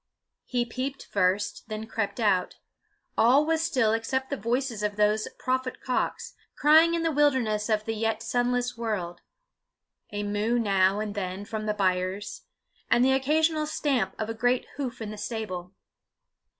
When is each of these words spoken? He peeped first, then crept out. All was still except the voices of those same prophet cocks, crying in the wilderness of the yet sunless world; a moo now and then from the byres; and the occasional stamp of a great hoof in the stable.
He 0.45 0.65
peeped 0.65 1.05
first, 1.05 1.65
then 1.69 1.85
crept 1.85 2.19
out. 2.19 2.55
All 3.19 3.45
was 3.45 3.61
still 3.63 3.93
except 3.93 4.31
the 4.31 4.35
voices 4.35 4.81
of 4.81 4.95
those 4.95 5.25
same 5.25 5.33
prophet 5.37 5.79
cocks, 5.79 6.33
crying 6.57 6.95
in 6.95 7.03
the 7.03 7.11
wilderness 7.11 7.69
of 7.69 7.85
the 7.85 7.93
yet 7.93 8.23
sunless 8.23 8.75
world; 8.75 9.21
a 10.11 10.23
moo 10.23 10.57
now 10.57 10.99
and 10.99 11.13
then 11.13 11.45
from 11.45 11.67
the 11.67 11.75
byres; 11.75 12.41
and 12.89 13.05
the 13.05 13.13
occasional 13.13 13.67
stamp 13.67 14.15
of 14.17 14.27
a 14.27 14.33
great 14.33 14.65
hoof 14.77 15.03
in 15.03 15.11
the 15.11 15.19
stable. 15.19 15.71